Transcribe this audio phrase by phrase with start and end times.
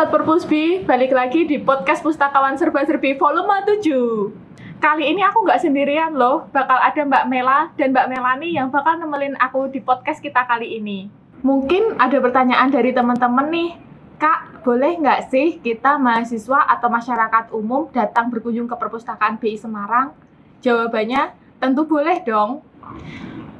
[0.00, 4.80] Sobat Perpusbi, balik lagi di podcast Pustakawan Serba Serbi volume 7.
[4.80, 8.96] Kali ini aku nggak sendirian loh, bakal ada Mbak Mela dan Mbak Melani yang bakal
[8.96, 11.12] nemelin aku di podcast kita kali ini.
[11.44, 13.76] Mungkin ada pertanyaan dari teman-teman nih,
[14.16, 20.16] Kak, boleh nggak sih kita mahasiswa atau masyarakat umum datang berkunjung ke perpustakaan BI Semarang?
[20.64, 22.64] Jawabannya, tentu boleh dong.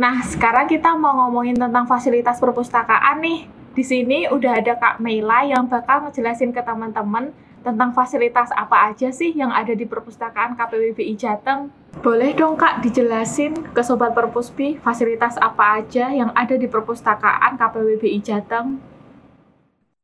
[0.00, 3.59] Nah, sekarang kita mau ngomongin tentang fasilitas perpustakaan nih.
[3.70, 7.30] Di sini udah ada Kak Meila yang bakal ngejelasin ke teman-teman
[7.62, 11.70] tentang fasilitas apa aja sih yang ada di perpustakaan KPWBI Jateng.
[12.02, 18.18] Boleh dong Kak dijelasin ke Sobat Perpusbi fasilitas apa aja yang ada di perpustakaan KPWBI
[18.18, 18.82] Jateng?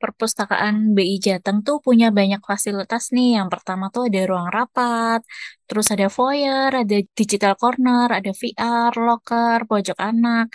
[0.06, 3.28] Perpustakaan BI Jateng tuh punya banyak fasilitas nih.
[3.42, 5.20] Yang pertama tuh ada ruang rapat,
[5.68, 10.46] terus ada foyer, ada digital corner, ada VR, locker, pojok anak,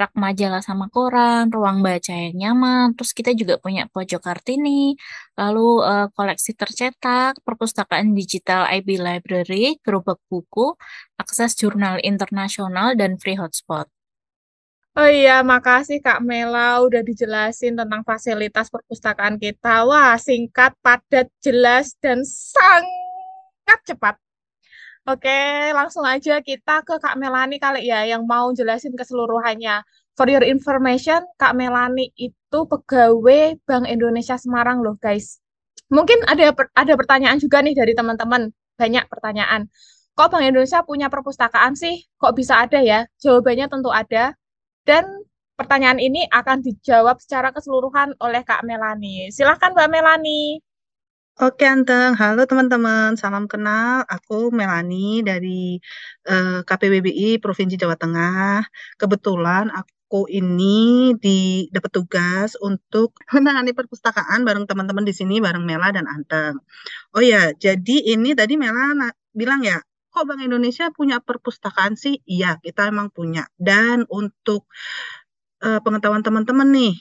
[0.00, 2.86] rak majalah sama koran, ruang baca yang nyaman.
[2.96, 4.94] Terus kita juga punya pojok kartini,
[5.40, 10.76] lalu uh, koleksi tercetak, perpustakaan digital IB Library, gerobak buku,
[11.22, 13.97] akses jurnal internasional, dan free hotspot.
[14.98, 19.86] Oh iya, makasih Kak Mela udah dijelasin tentang fasilitas perpustakaan kita.
[19.86, 24.18] Wah, singkat, padat, jelas, dan sangat cepat.
[25.06, 29.86] Oke, langsung aja kita ke Kak Melani kali ya yang mau jelasin keseluruhannya.
[30.18, 35.38] For your information, Kak Melani itu pegawai Bank Indonesia Semarang loh, guys.
[35.94, 38.50] Mungkin ada ada pertanyaan juga nih dari teman-teman.
[38.74, 39.70] Banyak pertanyaan.
[40.18, 42.02] Kok Bank Indonesia punya perpustakaan sih?
[42.18, 43.06] Kok bisa ada ya?
[43.22, 44.34] Jawabannya tentu ada
[44.88, 45.04] dan
[45.60, 49.28] pertanyaan ini akan dijawab secara keseluruhan oleh Kak Melani.
[49.28, 50.64] Silahkan Mbak Melani.
[51.38, 54.02] Oke Anteng, halo teman-teman, salam kenal.
[54.10, 55.78] Aku Melani dari
[56.26, 58.66] eh, KPWBI Provinsi Jawa Tengah.
[58.98, 65.94] Kebetulan aku ini di dapat tugas untuk menangani perpustakaan bareng teman-teman di sini, bareng Mela
[65.94, 66.58] dan Anteng.
[67.14, 72.20] Oh ya, jadi ini tadi Mela bilang ya, kok Bank Indonesia punya perpustakaan sih?
[72.24, 73.46] Iya, kita emang punya.
[73.56, 74.66] Dan untuk
[75.62, 76.94] uh, pengetahuan teman-teman nih,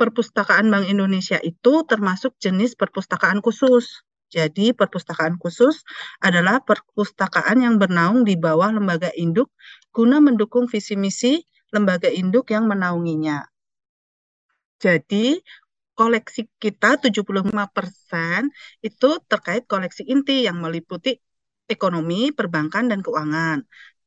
[0.00, 4.02] perpustakaan Bank Indonesia itu termasuk jenis perpustakaan khusus.
[4.30, 5.82] Jadi, perpustakaan khusus
[6.22, 9.50] adalah perpustakaan yang bernaung di bawah lembaga induk
[9.90, 11.42] guna mendukung visi misi
[11.74, 13.42] lembaga induk yang menaunginya.
[14.80, 15.42] Jadi,
[15.98, 18.48] koleksi kita 75%
[18.80, 21.20] itu terkait koleksi inti yang meliputi
[21.74, 23.58] ekonomi, perbankan, dan keuangan.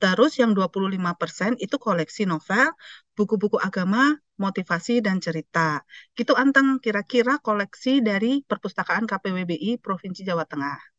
[0.01, 2.67] Terus yang 25% itu koleksi novel,
[3.15, 4.03] buku-buku agama,
[4.43, 5.81] motivasi, dan cerita.
[6.17, 10.93] Gitu Anteng kira-kira koleksi dari perpustakaan KPWBI Provinsi Jawa Tengah.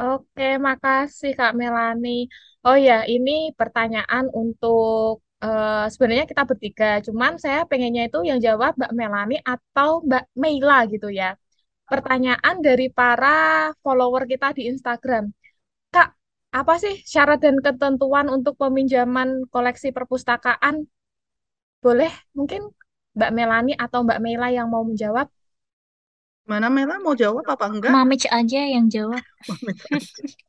[0.00, 2.08] Oke, makasih Kak Melani.
[2.66, 6.86] Oh ya, ini pertanyaan untuk uh, sebenarnya kita bertiga.
[7.06, 11.26] Cuman saya pengennya itu yang jawab Mbak Melani atau Mbak Meila gitu ya
[11.86, 15.30] pertanyaan dari para follower kita di Instagram.
[15.94, 16.08] Kak,
[16.50, 20.90] apa sih syarat dan ketentuan untuk peminjaman koleksi perpustakaan?
[21.80, 22.74] Boleh mungkin
[23.16, 25.30] Mbak Melani atau Mbak Mela yang mau menjawab?
[26.46, 27.90] Mana Mela mau jawab apa enggak?
[27.94, 29.22] Mamich aja yang jawab.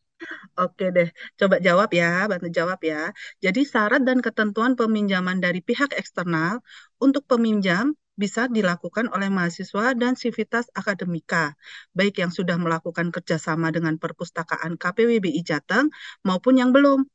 [0.58, 3.14] Oke deh, coba jawab ya, bantu jawab ya.
[3.38, 6.66] Jadi syarat dan ketentuan peminjaman dari pihak eksternal
[6.98, 11.54] untuk peminjam bisa dilakukan oleh mahasiswa dan sivitas akademika,
[11.94, 15.94] baik yang sudah melakukan kerjasama dengan perpustakaan KPWBI Jateng
[16.26, 17.06] maupun yang belum.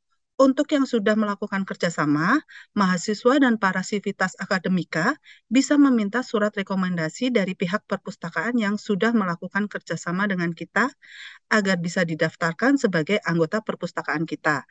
[0.40, 2.40] Untuk yang sudah melakukan kerjasama,
[2.74, 5.14] mahasiswa dan para sivitas akademika
[5.46, 10.90] bisa meminta surat rekomendasi dari pihak perpustakaan yang sudah melakukan kerjasama dengan kita
[11.52, 14.64] agar bisa didaftarkan sebagai anggota perpustakaan kita.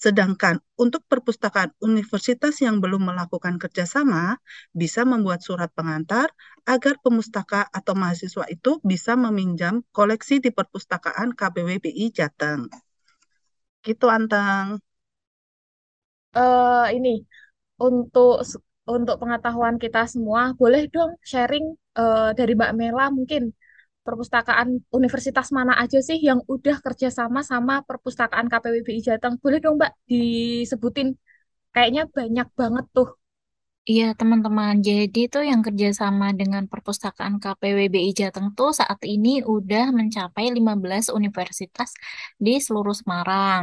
[0.00, 4.40] Sedangkan untuk perpustakaan universitas yang belum melakukan kerjasama,
[4.72, 6.32] bisa membuat surat pengantar
[6.64, 12.72] agar pemustaka atau mahasiswa itu bisa meminjam koleksi di perpustakaan KBWBI Jateng.
[13.84, 14.80] Gitu, Anteng.
[16.32, 17.20] Uh, ini
[17.76, 18.40] untuk
[18.88, 23.52] untuk pengetahuan kita semua, boleh dong sharing uh, dari Mbak Mela mungkin
[24.06, 24.68] perpustakaan
[24.98, 29.34] universitas mana aja sih yang udah kerjasama sama perpustakaan KPWBI Jateng?
[29.42, 31.08] Boleh dong Mbak disebutin?
[31.74, 33.08] Kayaknya banyak banget tuh
[33.90, 34.74] Iya, teman-teman.
[34.88, 41.90] Jadi tuh yang kerjasama dengan Perpustakaan KPWBI Jateng tuh saat ini udah mencapai 15 universitas
[42.44, 43.62] di seluruh Semarang.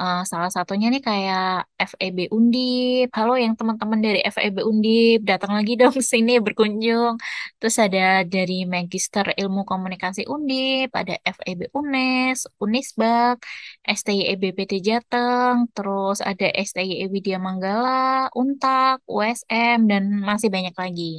[0.00, 3.06] Uh, salah satunya nih kayak FEB Undip.
[3.18, 7.14] Halo yang teman-teman dari FEB Undip, datang lagi dong sini berkunjung.
[7.62, 13.46] Terus ada dari Magister Ilmu Komunikasi Undip, ada FEB UNES, Unisbak,
[13.98, 21.12] STYEBPT Jateng, terus ada STYE Widya Manggala, Untak, USM, dan masih banyak lagi.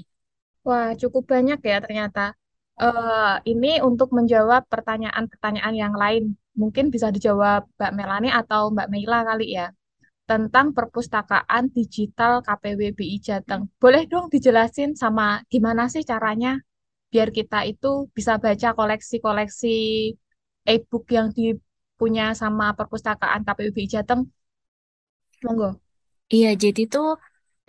[0.68, 2.34] Wah, cukup banyak ya ternyata.
[2.80, 6.24] Eh, ini untuk menjawab pertanyaan-pertanyaan yang lain.
[6.56, 9.68] Mungkin bisa dijawab Mbak Melani atau Mbak Meila kali ya.
[10.30, 13.68] Tentang perpustakaan digital KPWBI Jateng.
[13.81, 16.62] Boleh dong dijelasin sama gimana sih caranya
[17.10, 19.75] biar kita itu bisa baca koleksi-koleksi
[20.69, 24.22] e-book yang dipunya sama perpustakaan KPWBI Jateng?
[25.44, 25.80] Monggo.
[26.30, 27.18] Iya, jadi tuh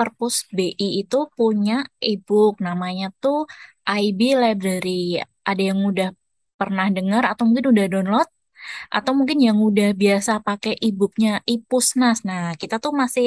[0.00, 1.75] Perpus BI itu punya
[2.08, 3.38] e-book namanya tuh
[3.85, 5.20] IB Library.
[5.49, 6.08] Ada yang udah
[6.61, 8.29] pernah dengar atau mungkin udah download
[8.97, 12.19] atau mungkin yang udah biasa pakai e-booknya iPusnas.
[12.29, 13.26] Nah, kita tuh masih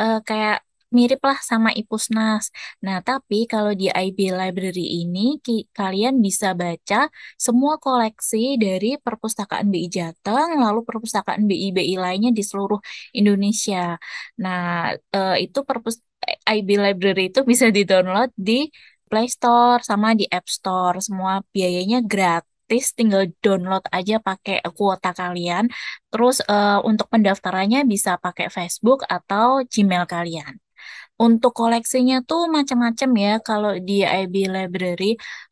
[0.00, 0.56] eh, kayak
[0.96, 2.48] mirip lah sama iPusnas.
[2.84, 5.36] Nah, tapi kalau di IB Library ini
[5.76, 12.80] kalian bisa baca semua koleksi dari perpustakaan BI Jateng, lalu perpustakaan BI-BI lainnya di seluruh
[13.12, 14.00] Indonesia.
[14.40, 16.00] Nah, eh, itu perpus
[16.48, 18.68] IB Library itu bisa di-download di
[19.08, 21.00] Play Store sama di App Store.
[21.00, 25.68] Semua biayanya gratis, tinggal download aja pakai kuota kalian.
[26.12, 30.67] Terus eh, untuk pendaftarannya bisa pakai Facebook atau Gmail kalian.
[31.24, 35.04] Untuk koleksinya tuh macam-macam ya kalau di IB Library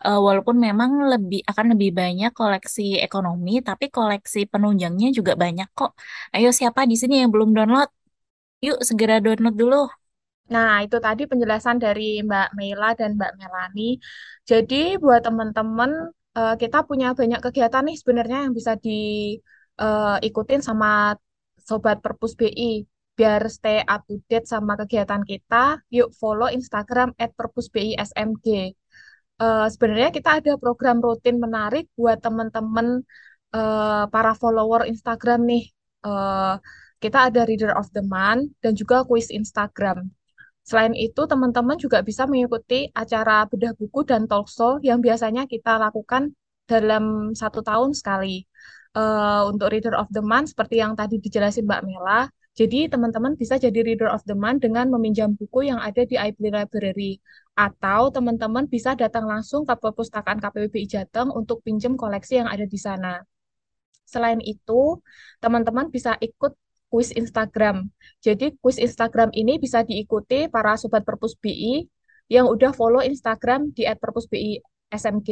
[0.07, 5.91] eh, walaupun memang lebih akan lebih banyak koleksi ekonomi tapi koleksi penunjangnya juga banyak kok.
[6.35, 7.91] Ayo siapa di sini yang belum download?
[8.67, 9.77] Yuk segera download dulu.
[10.55, 13.83] Nah, itu tadi penjelasan dari Mbak Meila dan Mbak Melani.
[14.51, 15.91] Jadi, buat teman-teman,
[16.39, 20.89] eh, kita punya banyak kegiatan nih sebenarnya yang bisa diikutin sama
[21.67, 22.87] Sobat Perpus BI.
[23.17, 28.47] Biar stay up to date sama kegiatan kita, yuk follow Instagram perpusbismg.
[29.37, 33.05] Eh, sebenarnya kita ada program rutin menarik buat teman-teman
[33.57, 35.65] eh, para follower Instagram nih.
[36.07, 36.55] Eh,
[37.03, 40.09] kita ada Reader of the Month dan juga quiz Instagram.
[40.67, 45.79] Selain itu, teman-teman juga bisa mengikuti acara bedah buku dan talk show yang biasanya kita
[45.79, 46.35] lakukan
[46.67, 48.43] dalam satu tahun sekali.
[48.97, 53.61] Eh, untuk Reader of the Month, seperti yang tadi dijelasin Mbak Mela, jadi teman-teman bisa
[53.61, 57.20] jadi Reader of the Month dengan meminjam buku yang ada di IB Library.
[57.53, 62.81] Atau teman-teman bisa datang langsung ke perpustakaan KPWBI Jateng untuk pinjam koleksi yang ada di
[62.81, 63.20] sana.
[64.08, 65.05] Selain itu,
[65.44, 66.56] teman-teman bisa ikut
[66.88, 67.93] kuis Instagram.
[68.25, 71.85] Jadi kuis Instagram ini bisa diikuti para sobat Perpus BI
[72.32, 75.29] yang udah follow Instagram di @perpusbi_smg.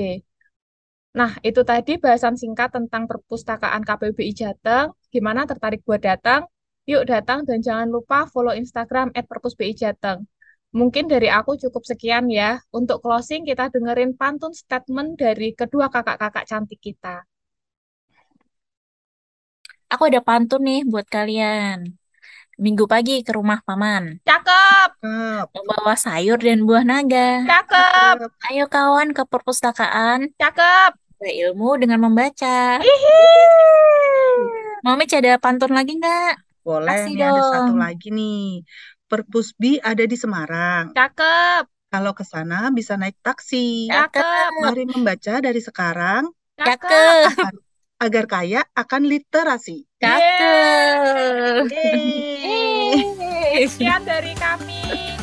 [1.16, 4.92] Nah, itu tadi bahasan singkat tentang perpustakaan KPBI Jateng.
[5.08, 6.52] Gimana tertarik buat datang?
[6.84, 10.28] Yuk datang dan jangan lupa follow Instagram @perpusbi_jateng.
[10.76, 12.60] Mungkin dari aku cukup sekian ya.
[12.74, 17.24] Untuk closing kita dengerin pantun statement dari kedua kakak-kakak cantik kita.
[19.88, 21.94] Aku ada pantun nih buat kalian.
[22.60, 24.20] Minggu pagi ke rumah paman.
[24.26, 24.90] Cakep.
[25.56, 27.48] Membawa sayur dan buah naga.
[27.48, 30.36] cakep, Ayo kawan ke perpustakaan.
[30.36, 30.92] cakep.
[31.16, 32.82] Berilmu dengan membaca.
[34.84, 36.43] Mami ada pantun lagi nggak?
[36.64, 38.64] Boleh Kasih nih ada satu lagi nih.
[39.04, 40.96] Perpusbi ada di Semarang.
[40.96, 43.86] Cakep, Kalau ke sana bisa naik taksi.
[43.92, 46.26] cakep, Mari membaca dari sekarang
[46.58, 46.90] Cakep.
[47.38, 47.62] akan-
[48.00, 49.86] agar kaya akan literasi.
[50.02, 51.70] Cakep.
[51.70, 52.90] Yeay.
[52.90, 53.64] Yeay.
[53.70, 55.13] Sekian dari kami.